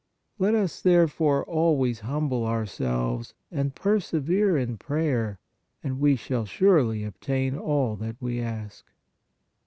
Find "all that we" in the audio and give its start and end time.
7.55-8.41